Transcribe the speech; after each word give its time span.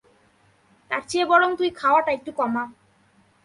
তার 0.91 1.01
চেয়ে 1.07 1.25
বরং 1.25 1.49
তুই 1.59 1.69
খাওয়াটা 1.79 2.11
একটু 2.11 2.31
কমা। 2.31 2.63